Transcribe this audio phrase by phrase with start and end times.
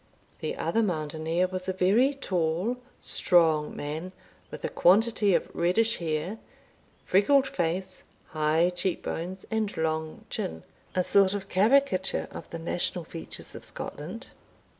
[0.39, 4.13] The other mountaineer was a very tall, strong man,
[4.49, 6.39] with a quantity of reddish hair,
[7.05, 10.63] freckled face, high cheek bones, and long chin
[10.95, 14.29] a sort of caricature of the national features of Scotland.